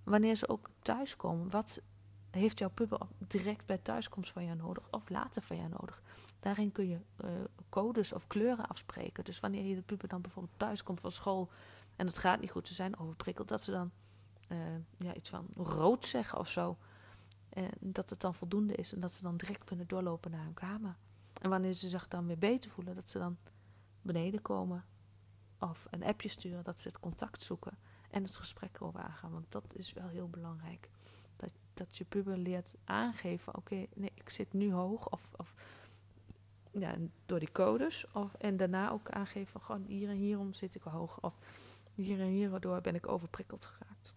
wanneer 0.03 0.35
ze 0.35 0.49
ook 0.49 0.69
thuiskomen, 0.81 1.49
wat 1.49 1.81
heeft 2.31 2.59
jouw 2.59 2.69
puber 2.69 2.99
direct 3.17 3.65
bij 3.65 3.77
thuiskomst 3.77 4.31
van 4.31 4.45
jou 4.45 4.57
nodig 4.57 4.87
of 4.91 5.09
later 5.09 5.41
van 5.41 5.57
jou 5.57 5.69
nodig? 5.69 6.01
Daarin 6.39 6.71
kun 6.71 6.87
je 6.87 6.99
uh, 7.23 7.29
codes 7.69 8.13
of 8.13 8.27
kleuren 8.27 8.67
afspreken. 8.67 9.23
Dus 9.23 9.39
wanneer 9.39 9.65
je 9.65 9.75
de 9.75 9.81
puber 9.81 10.07
dan 10.07 10.21
bijvoorbeeld 10.21 10.59
thuiskomt 10.59 10.99
van 10.99 11.11
school 11.11 11.49
en 11.97 12.05
het 12.07 12.17
gaat 12.17 12.39
niet 12.39 12.51
goed, 12.51 12.67
ze 12.67 12.73
zijn 12.73 12.99
overprikkeld, 12.99 13.47
dat 13.47 13.61
ze 13.61 13.71
dan 13.71 13.91
uh, 14.49 14.57
ja, 14.97 15.13
iets 15.13 15.29
van 15.29 15.47
rood 15.55 16.05
zeggen 16.05 16.39
of 16.39 16.47
zo. 16.47 16.77
En 17.49 17.69
dat 17.79 18.09
het 18.09 18.19
dan 18.19 18.33
voldoende 18.33 18.75
is 18.75 18.93
en 18.93 18.99
dat 18.99 19.13
ze 19.13 19.21
dan 19.21 19.37
direct 19.37 19.63
kunnen 19.63 19.87
doorlopen 19.87 20.31
naar 20.31 20.43
hun 20.43 20.53
kamer. 20.53 20.95
En 21.41 21.49
wanneer 21.49 21.73
ze 21.73 21.89
zich 21.89 22.07
dan 22.07 22.27
weer 22.27 22.37
beter 22.37 22.69
voelen, 22.69 22.95
dat 22.95 23.09
ze 23.09 23.17
dan 23.17 23.37
beneden 24.01 24.41
komen 24.41 24.85
of 25.59 25.87
een 25.89 26.03
appje 26.03 26.29
sturen, 26.29 26.63
dat 26.63 26.79
ze 26.79 26.87
het 26.87 26.99
contact 26.99 27.41
zoeken 27.41 27.77
en 28.09 28.23
het 28.23 28.35
gesprek 28.35 28.75
erover 28.75 28.99
aangaan. 28.99 29.31
Want 29.31 29.51
dat 29.51 29.75
is 29.75 29.93
wel 29.93 30.07
heel 30.07 30.29
belangrijk. 30.29 30.89
Dat, 31.35 31.51
dat 31.73 31.97
je 31.97 32.05
puber 32.05 32.37
leert 32.37 32.75
aangeven: 32.83 33.55
oké, 33.55 33.85
nee, 33.95 34.11
ik 34.13 34.29
zit 34.29 34.53
nu 34.53 34.71
hoog. 34.71 35.09
Of, 35.09 35.31
of 35.35 35.53
ja, 36.71 36.95
door 37.25 37.39
die 37.39 37.51
codes. 37.51 38.05
Of, 38.13 38.33
en 38.33 38.57
daarna 38.57 38.91
ook 38.91 39.09
aangeven: 39.09 39.61
gewoon 39.61 39.83
hier 39.83 40.09
en 40.09 40.15
hierom 40.15 40.53
zit 40.53 40.75
ik 40.75 40.81
hoog. 40.81 41.21
Of 41.21 41.37
hier 41.97 42.19
en 42.19 42.27
hierdoor 42.27 42.81
ben 42.81 42.95
ik 42.95 43.07
overprikkeld 43.07 43.65
geraakt. 43.65 44.13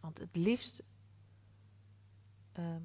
Want 0.00 0.18
het 0.18 0.36
liefst 0.36 0.82
ehm, 2.52 2.82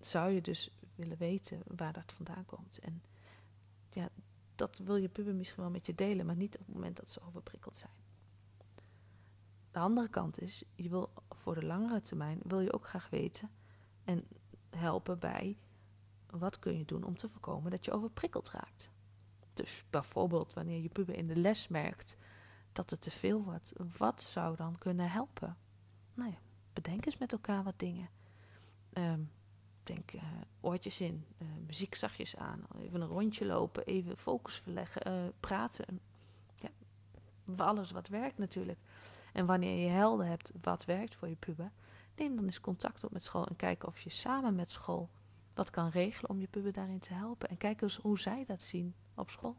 zou 0.00 0.30
je 0.30 0.40
dus 0.40 0.70
willen 0.94 1.16
weten 1.16 1.62
waar 1.76 1.92
dat 1.92 2.12
vandaan 2.12 2.44
komt. 2.44 2.78
En 2.78 3.02
ja, 3.90 4.08
dat 4.54 4.78
wil 4.78 4.96
je 4.96 5.08
puber 5.08 5.34
misschien 5.34 5.62
wel 5.62 5.70
met 5.70 5.86
je 5.86 5.94
delen, 5.94 6.26
maar 6.26 6.36
niet 6.36 6.58
op 6.58 6.66
het 6.66 6.74
moment 6.74 6.96
dat 6.96 7.10
ze 7.10 7.20
overprikkeld 7.22 7.76
zijn. 7.76 7.92
De 9.70 9.78
andere 9.78 10.08
kant 10.08 10.40
is, 10.40 10.64
je 10.74 10.88
wil 10.88 11.12
voor 11.30 11.54
de 11.54 11.64
langere 11.64 12.00
termijn 12.00 12.40
wil 12.42 12.60
je 12.60 12.72
ook 12.72 12.86
graag 12.86 13.10
weten 13.10 13.50
en 14.04 14.24
helpen 14.70 15.18
bij 15.18 15.58
wat 16.30 16.58
kun 16.58 16.78
je 16.78 16.84
doen 16.84 17.04
om 17.04 17.16
te 17.16 17.28
voorkomen 17.28 17.70
dat 17.70 17.84
je 17.84 17.92
overprikkeld 17.92 18.50
raakt. 18.50 18.90
Dus 19.54 19.84
bijvoorbeeld 19.90 20.52
wanneer 20.52 20.82
je 20.82 20.88
puber 20.88 21.14
in 21.14 21.26
de 21.26 21.36
les 21.36 21.68
merkt 21.68 22.16
dat 22.74 22.90
het 22.90 23.00
te 23.00 23.10
veel 23.10 23.42
wordt, 23.42 23.72
wat 23.98 24.22
zou 24.22 24.56
dan 24.56 24.78
kunnen 24.78 25.10
helpen? 25.10 25.56
Nou 26.14 26.30
ja, 26.30 26.38
bedenk 26.72 27.06
eens 27.06 27.18
met 27.18 27.32
elkaar 27.32 27.62
wat 27.62 27.78
dingen. 27.78 28.08
Um, 28.92 29.30
denk 29.82 30.12
uh, 30.12 30.22
oortjes 30.60 31.00
in, 31.00 31.24
uh, 31.38 31.48
muziek 31.66 31.94
zachtjes 31.94 32.36
aan, 32.36 32.62
even 32.78 33.00
een 33.00 33.08
rondje 33.08 33.46
lopen, 33.46 33.84
even 33.84 34.16
focus 34.16 34.58
verleggen, 34.58 35.08
uh, 35.08 35.28
praten. 35.40 36.00
Ja, 36.54 36.70
alles 37.56 37.90
wat 37.90 38.08
werkt 38.08 38.38
natuurlijk. 38.38 38.78
En 39.32 39.46
wanneer 39.46 39.84
je 39.84 39.90
helden 39.90 40.26
hebt 40.26 40.52
wat 40.60 40.84
werkt 40.84 41.14
voor 41.14 41.28
je 41.28 41.36
puber, 41.36 41.72
neem 42.16 42.36
dan 42.36 42.44
eens 42.44 42.60
contact 42.60 43.04
op 43.04 43.12
met 43.12 43.22
school 43.22 43.46
en 43.46 43.56
kijk 43.56 43.86
of 43.86 44.00
je 44.00 44.10
samen 44.10 44.54
met 44.54 44.70
school 44.70 45.10
wat 45.54 45.70
kan 45.70 45.88
regelen 45.88 46.30
om 46.30 46.40
je 46.40 46.46
puber 46.46 46.72
daarin 46.72 46.98
te 46.98 47.14
helpen. 47.14 47.48
En 47.48 47.56
kijk 47.56 47.82
eens 47.82 47.96
hoe 47.96 48.18
zij 48.18 48.44
dat 48.44 48.62
zien 48.62 48.94
op 49.14 49.30
school. 49.30 49.56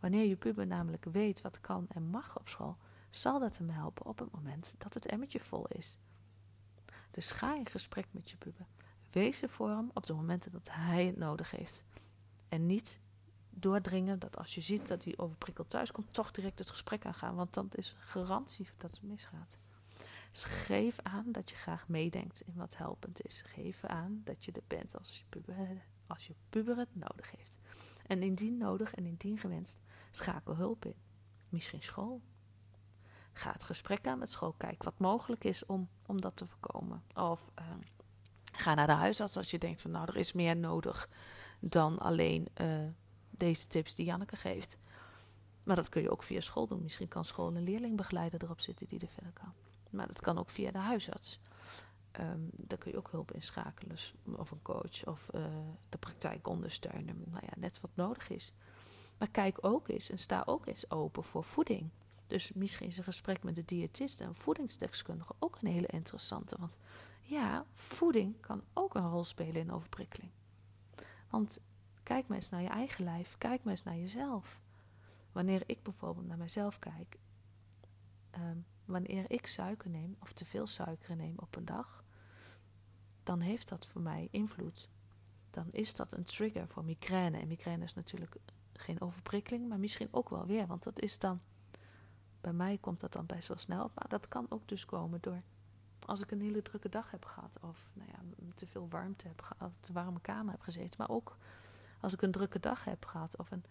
Wanneer 0.00 0.24
je 0.24 0.36
puber 0.36 0.66
namelijk 0.66 1.04
weet 1.04 1.40
wat 1.40 1.60
kan 1.60 1.86
en 1.88 2.02
mag 2.02 2.38
op 2.38 2.48
school, 2.48 2.76
zal 3.10 3.38
dat 3.38 3.58
hem 3.58 3.68
helpen 3.68 4.06
op 4.06 4.18
het 4.18 4.30
moment 4.30 4.74
dat 4.78 4.94
het 4.94 5.06
emmertje 5.06 5.40
vol 5.40 5.66
is. 5.66 5.98
Dus 7.10 7.30
ga 7.30 7.56
in 7.56 7.66
gesprek 7.66 8.06
met 8.10 8.30
je 8.30 8.36
puber. 8.36 8.66
Wees 9.10 9.42
er 9.42 9.48
voor 9.48 9.68
hem 9.68 9.90
op 9.94 10.06
de 10.06 10.14
momenten 10.14 10.50
dat 10.50 10.68
hij 10.72 11.06
het 11.06 11.16
nodig 11.16 11.50
heeft. 11.50 11.84
En 12.48 12.66
niet 12.66 13.00
doordringen 13.50 14.18
dat 14.18 14.36
als 14.38 14.54
je 14.54 14.60
ziet 14.60 14.88
dat 14.88 15.04
hij 15.04 15.14
overprikkeld 15.16 15.70
thuis 15.70 15.92
komt, 15.92 16.12
toch 16.12 16.30
direct 16.30 16.58
het 16.58 16.70
gesprek 16.70 17.06
aangaan. 17.06 17.34
Want 17.34 17.54
dat 17.54 17.76
is 17.76 17.96
garantie 17.98 18.68
dat 18.76 18.90
het 18.90 19.02
misgaat. 19.02 19.58
Dus 20.32 20.44
geef 20.44 20.98
aan 21.02 21.32
dat 21.32 21.50
je 21.50 21.56
graag 21.56 21.88
meedenkt 21.88 22.40
in 22.40 22.54
wat 22.54 22.76
helpend 22.76 23.26
is. 23.26 23.42
Geef 23.46 23.84
aan 23.84 24.20
dat 24.24 24.44
je 24.44 24.52
er 24.52 24.62
bent 24.66 24.98
als 24.98 25.18
je 25.18 25.24
puber, 25.28 25.82
als 26.06 26.26
je 26.26 26.34
puber 26.48 26.76
het 26.76 26.96
nodig 26.96 27.30
heeft. 27.36 27.56
En 28.06 28.22
indien 28.22 28.56
nodig 28.56 28.94
en 28.94 29.06
indien 29.06 29.38
gewenst, 29.38 29.78
schakel 30.18 30.56
hulp 30.56 30.84
in. 30.84 30.94
Misschien 31.48 31.82
school. 31.82 32.20
Ga 33.32 33.52
het 33.52 33.64
gesprek 33.64 34.06
aan 34.06 34.18
met 34.18 34.30
school. 34.30 34.52
Kijk 34.52 34.82
wat 34.82 34.98
mogelijk 34.98 35.44
is 35.44 35.66
om, 35.66 35.88
om 36.06 36.20
dat 36.20 36.36
te 36.36 36.46
voorkomen. 36.46 37.02
Of 37.14 37.50
uh, 37.58 37.64
Ga 38.52 38.74
naar 38.74 38.86
de 38.86 38.92
huisarts 38.92 39.36
als 39.36 39.50
je 39.50 39.58
denkt 39.58 39.82
van 39.82 39.90
nou, 39.90 40.06
er 40.08 40.16
is 40.16 40.32
meer 40.32 40.56
nodig 40.56 41.08
dan 41.60 41.98
alleen 41.98 42.48
uh, 42.60 42.88
deze 43.30 43.66
tips 43.66 43.94
die 43.94 44.06
Janneke 44.06 44.36
geeft. 44.36 44.76
Maar 45.64 45.76
dat 45.76 45.88
kun 45.88 46.02
je 46.02 46.10
ook 46.10 46.22
via 46.22 46.40
school 46.40 46.66
doen. 46.66 46.82
Misschien 46.82 47.08
kan 47.08 47.24
school 47.24 47.56
een 47.56 47.62
leerlingbegeleider 47.62 48.42
erop 48.42 48.60
zitten 48.60 48.86
die 48.86 49.00
er 49.00 49.08
verder 49.08 49.32
kan. 49.32 49.52
Maar 49.90 50.06
dat 50.06 50.20
kan 50.20 50.38
ook 50.38 50.50
via 50.50 50.70
de 50.70 50.78
huisarts. 50.78 51.40
Um, 52.20 52.50
daar 52.52 52.78
kun 52.78 52.90
je 52.90 52.96
ook 52.96 53.10
hulp 53.10 53.32
inschakelen. 53.32 53.88
Dus, 53.88 54.14
of 54.36 54.50
een 54.50 54.62
coach 54.62 55.06
of 55.06 55.28
uh, 55.34 55.44
de 55.88 55.98
praktijk 55.98 56.48
ondersteunen. 56.48 57.22
Nou 57.26 57.44
ja, 57.46 57.52
net 57.56 57.80
wat 57.80 57.90
nodig 57.94 58.30
is. 58.30 58.52
Maar 59.18 59.30
kijk 59.30 59.58
ook 59.60 59.88
eens 59.88 60.10
en 60.10 60.18
sta 60.18 60.42
ook 60.46 60.66
eens 60.66 60.90
open 60.90 61.24
voor 61.24 61.44
voeding. 61.44 61.90
Dus 62.26 62.52
misschien 62.52 62.88
is 62.88 62.98
een 62.98 63.04
gesprek 63.04 63.42
met 63.42 63.54
de 63.54 63.64
diëtist 63.64 64.20
en 64.20 64.34
voedingsdeskundige 64.34 65.34
ook 65.38 65.58
een 65.60 65.68
hele 65.68 65.86
interessante. 65.86 66.56
Want 66.58 66.78
ja, 67.22 67.64
voeding 67.72 68.40
kan 68.40 68.62
ook 68.72 68.94
een 68.94 69.10
rol 69.10 69.24
spelen 69.24 69.60
in 69.60 69.72
overprikkeling. 69.72 70.30
Want 71.30 71.60
kijk 72.02 72.26
maar 72.26 72.36
eens 72.36 72.50
naar 72.50 72.62
je 72.62 72.68
eigen 72.68 73.04
lijf, 73.04 73.34
kijk 73.38 73.64
maar 73.64 73.72
eens 73.72 73.82
naar 73.82 73.96
jezelf. 73.96 74.60
Wanneer 75.32 75.62
ik 75.66 75.82
bijvoorbeeld 75.82 76.26
naar 76.26 76.38
mezelf 76.38 76.78
kijk, 76.78 77.18
um, 78.36 78.66
wanneer 78.84 79.24
ik 79.30 79.46
suiker 79.46 79.90
neem 79.90 80.16
of 80.20 80.32
te 80.32 80.44
veel 80.44 80.66
suiker 80.66 81.16
neem 81.16 81.34
op 81.36 81.56
een 81.56 81.64
dag, 81.64 82.04
dan 83.22 83.40
heeft 83.40 83.68
dat 83.68 83.86
voor 83.86 84.00
mij 84.00 84.28
invloed. 84.30 84.88
Dan 85.50 85.68
is 85.70 85.94
dat 85.94 86.12
een 86.12 86.24
trigger 86.24 86.68
voor 86.68 86.84
migraine. 86.84 87.38
En 87.38 87.48
migraine 87.48 87.84
is 87.84 87.94
natuurlijk 87.94 88.36
geen 88.80 89.00
overprikkeling, 89.00 89.68
maar 89.68 89.78
misschien 89.78 90.08
ook 90.10 90.28
wel 90.28 90.46
weer, 90.46 90.66
want 90.66 90.82
dat 90.82 91.00
is 91.00 91.18
dan, 91.18 91.40
bij 92.40 92.52
mij 92.52 92.78
komt 92.80 93.00
dat 93.00 93.12
dan 93.12 93.26
best 93.26 93.48
wel 93.48 93.58
snel, 93.58 93.90
maar 93.94 94.08
dat 94.08 94.28
kan 94.28 94.46
ook 94.48 94.68
dus 94.68 94.84
komen 94.84 95.18
door 95.20 95.42
als 96.08 96.22
ik 96.22 96.30
een 96.30 96.40
hele 96.40 96.62
drukke 96.62 96.88
dag 96.88 97.10
heb 97.10 97.24
gehad, 97.24 97.58
of 97.60 97.90
nou 97.92 98.10
ja, 98.10 98.18
te 98.54 98.66
veel 98.66 98.88
warmte 98.88 99.28
heb 99.28 99.42
gehad, 99.42 99.78
te 99.80 99.92
warme 99.92 100.20
kamer 100.20 100.52
heb 100.52 100.60
gezeten, 100.60 100.94
maar 100.98 101.10
ook 101.10 101.36
als 102.00 102.12
ik 102.12 102.22
een 102.22 102.30
drukke 102.30 102.60
dag 102.60 102.84
heb 102.84 103.04
gehad, 103.04 103.36
of 103.36 103.50
een 103.50 103.64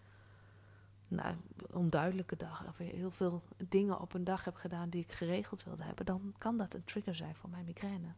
nou, 1.07 1.35
onduidelijke 1.71 2.35
dag, 2.35 2.67
of 2.67 2.77
heel 2.77 3.11
veel 3.11 3.43
dingen 3.57 3.99
op 3.99 4.13
een 4.13 4.23
dag 4.23 4.43
heb 4.43 4.55
gedaan 4.55 4.89
die 4.89 5.01
ik 5.01 5.11
geregeld 5.11 5.63
wilde 5.63 5.83
hebben, 5.83 6.05
dan 6.05 6.33
kan 6.37 6.57
dat 6.57 6.73
een 6.73 6.83
trigger 6.83 7.15
zijn 7.15 7.35
voor 7.35 7.49
mijn 7.49 7.65
migraine. 7.65 8.13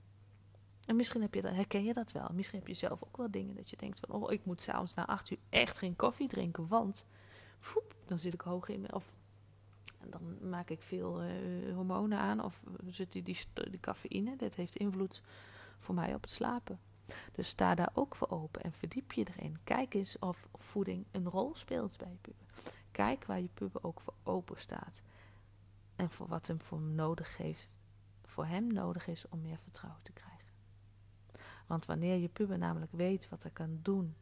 En 0.90 0.96
misschien 0.96 1.22
heb 1.22 1.34
je 1.34 1.42
dat, 1.42 1.54
herken 1.54 1.84
je 1.84 1.94
dat 1.94 2.12
wel. 2.12 2.30
Misschien 2.34 2.60
heb 2.60 2.68
je 2.68 2.74
zelf 2.74 3.04
ook 3.04 3.18
wel 3.18 3.32
dingen 3.32 3.56
dat 3.56 3.70
je 3.70 3.78
denkt 3.78 4.00
van, 4.00 4.10
oh, 4.10 4.32
ik 4.32 4.46
moet 4.46 4.62
s'avonds 4.62 4.94
na 4.94 5.08
acht 5.08 5.32
uur 5.32 5.38
echt 5.50 5.78
geen 5.78 5.96
koffie 5.96 6.28
drinken, 6.28 6.68
want 6.68 7.06
voep, 7.60 7.96
dan 8.06 8.20
zit 8.20 8.34
ik 8.34 8.42
hoog 8.42 8.68
in, 8.70 8.94
of 8.94 9.16
en 10.00 10.10
dan 10.10 10.50
maak 10.50 10.70
ik 10.70 10.84
veel 10.84 11.24
uh, 11.24 11.76
hormonen 11.76 12.18
aan 12.18 12.44
of 12.44 12.62
zit 12.88 13.12
die, 13.12 13.24
die, 13.24 13.38
die 13.54 13.80
cafeïne. 13.80 14.36
Dat 14.36 14.56
heeft 14.56 14.76
invloed 14.76 15.22
voor 15.78 15.96
mij 15.96 16.14
op 16.14 16.22
het 16.22 16.30
slapen. 16.30 16.80
Dus 17.32 17.48
sta 17.48 17.76
daar 17.76 17.92
ook 17.94 18.16
voor 18.16 18.30
open 18.30 18.62
en 18.62 18.74
verdiep 18.74 19.12
je 19.12 19.28
erin. 19.36 19.58
Kijk 19.64 19.94
eens 19.94 20.20
of 20.20 20.48
voeding 20.56 21.06
een 21.12 21.30
rol 21.30 21.56
speelt 21.56 21.98
bij 21.98 22.10
je 22.10 22.18
puber. 22.22 22.46
Kijk 22.92 23.26
waar 23.26 23.42
je 23.42 23.50
puber 23.54 23.84
ook 23.84 24.02
voor 24.02 24.16
open 24.24 24.60
staat. 24.60 25.02
En 25.96 26.10
voor 26.10 26.28
wat 26.28 26.48
hem 26.48 26.62
voor 26.62 26.82
nodig 26.82 27.38
heeft, 27.38 27.68
voor 28.24 28.46
hem 28.46 28.68
nodig 28.74 29.08
is 29.08 29.28
om 29.30 29.42
meer 29.42 29.58
vertrouwen 29.58 30.04
te 30.04 30.12
krijgen. 30.12 30.39
Want 31.70 31.86
wanneer 31.86 32.16
je 32.16 32.28
puber 32.28 32.58
namelijk 32.58 32.92
weet 32.92 33.30
wat 33.30 33.44
hij 33.44 33.52
kan 33.52 33.80
doen 33.82 34.16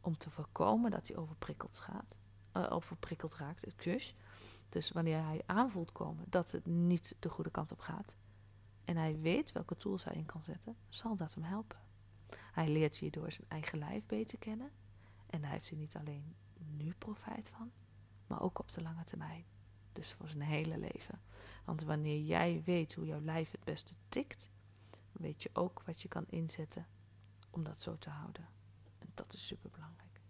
om 0.00 0.16
te 0.16 0.30
voorkomen 0.30 0.90
dat 0.90 1.08
hij 1.08 1.16
overprikkeld 1.16 1.78
gaat, 1.78 2.16
uh, 2.52 2.66
overprikkeld 2.72 3.34
raakt, 3.34 3.66
dus 4.68 4.90
wanneer 4.90 5.24
hij 5.24 5.42
aanvoelt 5.46 5.92
komen 5.92 6.24
dat 6.28 6.50
het 6.50 6.66
niet 6.66 7.16
de 7.18 7.28
goede 7.28 7.50
kant 7.50 7.72
op 7.72 7.78
gaat 7.78 8.16
en 8.84 8.96
hij 8.96 9.20
weet 9.20 9.52
welke 9.52 9.76
tools 9.76 10.04
hij 10.04 10.14
in 10.14 10.26
kan 10.26 10.42
zetten, 10.42 10.76
zal 10.88 11.16
dat 11.16 11.34
hem 11.34 11.44
helpen. 11.44 11.78
Hij 12.52 12.68
leert 12.68 12.96
hierdoor 12.96 13.32
zijn 13.32 13.48
eigen 13.48 13.78
lijf 13.78 14.06
beter 14.06 14.38
kennen 14.38 14.70
en 15.26 15.42
hij 15.42 15.52
heeft 15.52 15.70
er 15.70 15.76
niet 15.76 15.96
alleen 15.96 16.36
nu 16.56 16.94
profijt 16.98 17.48
van, 17.56 17.72
maar 18.26 18.42
ook 18.42 18.58
op 18.58 18.72
de 18.72 18.82
lange 18.82 19.04
termijn. 19.04 19.44
Dus 19.92 20.12
voor 20.12 20.28
zijn 20.28 20.42
hele 20.42 20.78
leven. 20.78 21.20
Want 21.64 21.82
wanneer 21.82 22.20
jij 22.20 22.62
weet 22.64 22.94
hoe 22.94 23.06
jouw 23.06 23.20
lijf 23.20 23.50
het 23.50 23.64
beste 23.64 23.94
tikt, 24.08 24.48
weet 25.24 25.42
je 25.42 25.50
ook 25.52 25.82
wat 25.86 26.02
je 26.02 26.08
kan 26.08 26.24
inzetten 26.28 26.86
om 27.50 27.64
dat 27.64 27.80
zo 27.80 27.98
te 27.98 28.10
houden. 28.10 28.48
En 28.98 29.08
dat 29.14 29.32
is 29.32 29.46
super 29.46 29.70
belangrijk. 29.70 30.20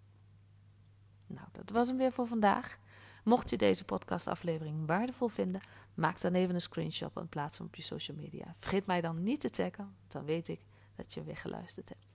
Nou, 1.26 1.48
dat 1.52 1.70
was 1.70 1.88
hem 1.88 1.96
weer 1.96 2.12
voor 2.12 2.26
vandaag. 2.26 2.78
Mocht 3.24 3.50
je 3.50 3.56
deze 3.56 3.84
podcastaflevering 3.84 4.86
waardevol 4.86 5.28
vinden, 5.28 5.60
maak 5.94 6.20
dan 6.20 6.34
even 6.34 6.54
een 6.54 6.60
screenshot 6.60 7.16
en 7.16 7.28
plaats 7.28 7.58
hem 7.58 7.66
op 7.66 7.74
je 7.74 7.82
social 7.82 8.16
media. 8.16 8.54
Vergeet 8.58 8.86
mij 8.86 9.00
dan 9.00 9.22
niet 9.22 9.40
te 9.40 9.50
taggen, 9.50 9.96
dan 10.08 10.24
weet 10.24 10.48
ik 10.48 10.60
dat 10.94 11.14
je 11.14 11.22
weer 11.22 11.36
geluisterd 11.36 11.88
hebt. 11.88 12.06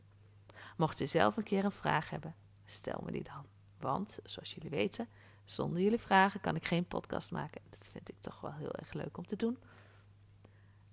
Mocht 0.78 0.98
je 0.98 1.06
zelf 1.06 1.38
een 1.38 1.44
keer 1.44 1.66
een 1.66 1.72
vraag 1.72 2.10
hebben, 2.10 2.36
stel 2.66 3.02
me 3.06 3.12
die 3.12 3.24
dan. 3.24 3.46
Want, 3.80 4.20
zoals 4.24 4.54
jullie 4.54 4.70
weten, 4.70 5.08
zonder 5.46 5.82
jullie 5.82 6.00
vragen 6.00 6.42
kan 6.42 6.56
ik 6.56 6.66
geen 6.66 6.88
podcast 6.88 7.32
maken. 7.32 7.62
Dat 7.70 7.90
vind 7.92 8.10
ik 8.10 8.16
toch 8.20 8.42
wel 8.42 8.54
heel 8.54 8.74
erg 8.74 8.94
leuk 8.94 9.18
om 9.18 9.26
te 9.26 9.36
doen. 9.36 9.58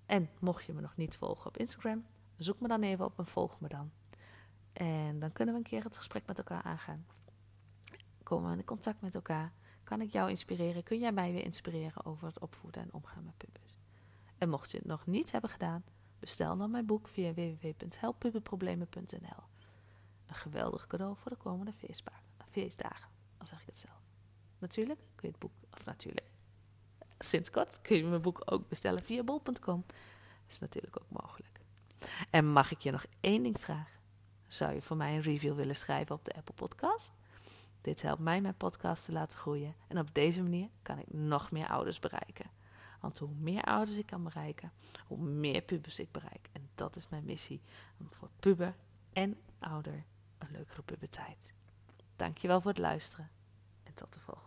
En 0.07 0.29
mocht 0.39 0.65
je 0.65 0.73
me 0.73 0.81
nog 0.81 0.95
niet 0.95 1.17
volgen 1.17 1.47
op 1.47 1.57
Instagram, 1.57 2.05
zoek 2.37 2.59
me 2.59 2.67
dan 2.67 2.83
even 2.83 3.05
op 3.05 3.19
en 3.19 3.25
volg 3.25 3.59
me 3.59 3.67
dan. 3.67 3.91
En 4.73 5.19
dan 5.19 5.31
kunnen 5.31 5.53
we 5.53 5.59
een 5.59 5.67
keer 5.67 5.83
het 5.83 5.97
gesprek 5.97 6.25
met 6.25 6.37
elkaar 6.37 6.63
aangaan. 6.63 7.05
Komen 8.23 8.51
we 8.51 8.57
in 8.57 8.65
contact 8.65 9.01
met 9.01 9.15
elkaar. 9.15 9.53
Kan 9.83 10.01
ik 10.01 10.11
jou 10.11 10.29
inspireren? 10.29 10.83
Kun 10.83 10.99
jij 10.99 11.11
mij 11.11 11.31
weer 11.31 11.43
inspireren 11.43 12.05
over 12.05 12.27
het 12.27 12.39
opvoeden 12.39 12.81
en 12.81 12.93
omgaan 12.93 13.23
met 13.23 13.37
pubers? 13.37 13.75
En 14.37 14.49
mocht 14.49 14.71
je 14.71 14.77
het 14.77 14.85
nog 14.85 15.05
niet 15.05 15.31
hebben 15.31 15.49
gedaan, 15.49 15.83
bestel 16.19 16.57
dan 16.57 16.71
mijn 16.71 16.85
boek 16.85 17.07
via 17.07 17.33
www.helppuberproblemen.nl. 17.33 19.43
Een 20.25 20.35
geweldig 20.35 20.87
cadeau 20.87 21.17
voor 21.17 21.31
de 21.31 21.37
komende 21.37 21.73
feestdagen, 22.51 23.09
al 23.37 23.47
zeg 23.47 23.59
ik 23.59 23.65
het 23.65 23.77
zelf. 23.77 24.01
Natuurlijk 24.59 24.99
kun 24.99 25.27
je 25.27 25.29
het 25.33 25.39
boek, 25.39 25.51
of 25.73 25.85
natuurlijk, 25.85 26.27
sinds 27.19 27.49
kort 27.49 27.81
kun 27.81 27.97
je 27.97 28.03
mijn 28.03 28.21
boek 28.21 28.41
ook 28.45 28.69
bestellen 28.69 29.03
via 29.03 29.23
bol.com. 29.23 29.83
Dat 29.87 29.95
is 30.47 30.59
natuurlijk 30.59 30.97
ook 31.01 31.21
mogelijk. 31.21 31.59
En 32.29 32.51
mag 32.51 32.71
ik 32.71 32.79
je 32.79 32.91
nog 32.91 33.05
één 33.19 33.43
ding 33.43 33.59
vragen? 33.59 33.99
Zou 34.47 34.73
je 34.73 34.81
voor 34.81 34.97
mij 34.97 35.15
een 35.15 35.21
review 35.21 35.55
willen 35.55 35.75
schrijven 35.75 36.15
op 36.15 36.25
de 36.25 36.33
Apple 36.33 36.53
Podcast? 36.53 37.15
Dit 37.81 38.01
helpt 38.01 38.21
mij 38.21 38.41
mijn 38.41 38.57
podcast 38.57 39.05
te 39.05 39.11
laten 39.11 39.37
groeien. 39.37 39.75
En 39.87 39.99
op 39.99 40.13
deze 40.13 40.41
manier 40.41 40.69
kan 40.81 40.99
ik 40.99 41.13
nog 41.13 41.51
meer 41.51 41.67
ouders 41.67 41.99
bereiken. 41.99 42.49
Want 42.99 43.17
hoe 43.17 43.29
meer 43.39 43.63
ouders 43.63 43.97
ik 43.97 44.05
kan 44.05 44.23
bereiken, 44.23 44.71
hoe 45.07 45.17
meer 45.17 45.61
pubers 45.61 45.99
ik 45.99 46.11
bereik. 46.11 46.49
En 46.51 46.69
dat 46.75 46.95
is 46.95 47.09
mijn 47.09 47.25
missie. 47.25 47.61
Om 47.99 48.07
voor 48.11 48.29
puber 48.39 48.75
en 49.13 49.37
ouder 49.59 50.03
een 50.37 50.51
leukere 50.51 50.81
puberteit. 50.81 51.53
Dankjewel 52.15 52.61
voor 52.61 52.71
het 52.71 52.79
luisteren. 52.79 53.29
En 53.83 53.93
tot 53.93 54.13
de 54.13 54.19
volgende. 54.19 54.46